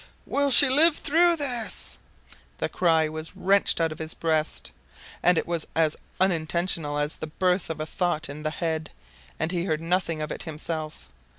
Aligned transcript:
"Will 0.25 0.49
she 0.49 0.67
live 0.67 0.95
through 0.97 1.35
this?" 1.35 1.99
The 2.57 2.69
cry 2.69 3.07
was 3.07 3.37
wrenched 3.37 3.79
out 3.79 3.91
of 3.91 3.99
his 3.99 4.15
breast. 4.15 4.71
It 5.23 5.45
was 5.45 5.67
as 5.75 5.95
unintentional 6.19 6.97
as 6.97 7.17
the 7.17 7.27
birth 7.27 7.69
of 7.69 7.79
a 7.79 7.85
thought 7.85 8.27
in 8.27 8.41
the 8.41 8.49
head, 8.49 8.89
and 9.39 9.51
he 9.51 9.65
heard 9.65 9.79
nothing 9.79 10.19
of 10.19 10.31
it 10.31 10.41
himself. 10.41 11.09